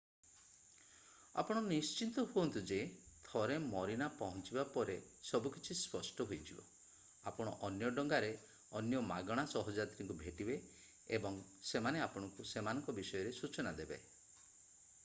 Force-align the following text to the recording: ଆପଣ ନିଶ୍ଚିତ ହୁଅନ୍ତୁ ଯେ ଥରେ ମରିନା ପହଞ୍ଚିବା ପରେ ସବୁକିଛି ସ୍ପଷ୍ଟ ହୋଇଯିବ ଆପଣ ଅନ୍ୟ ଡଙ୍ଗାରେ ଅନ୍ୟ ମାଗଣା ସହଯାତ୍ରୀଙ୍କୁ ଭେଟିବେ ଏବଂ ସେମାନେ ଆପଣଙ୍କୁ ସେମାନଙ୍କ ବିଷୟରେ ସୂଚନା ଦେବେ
ଆପଣ 1.41 1.59
ନିଶ୍ଚିତ 1.65 2.23
ହୁଅନ୍ତୁ 2.31 2.63
ଯେ 2.69 2.77
ଥରେ 3.27 3.57
ମରିନା 3.65 4.07
ପହଞ୍ଚିବା 4.21 4.63
ପରେ 4.77 4.95
ସବୁକିଛି 5.33 5.77
ସ୍ପଷ୍ଟ 5.83 6.27
ହୋଇଯିବ 6.33 6.65
ଆପଣ 7.33 7.53
ଅନ୍ୟ 7.69 7.93
ଡଙ୍ଗାରେ 8.01 8.33
ଅନ୍ୟ 8.81 9.03
ମାଗଣା 9.13 9.47
ସହଯାତ୍ରୀଙ୍କୁ 9.55 10.17
ଭେଟିବେ 10.25 10.57
ଏବଂ 11.21 11.37
ସେମାନେ 11.75 12.05
ଆପଣଙ୍କୁ 12.09 12.47
ସେମାନଙ୍କ 12.57 12.97
ବିଷୟରେ 13.03 13.37
ସୂଚନା 13.45 13.79
ଦେବେ 13.85 14.01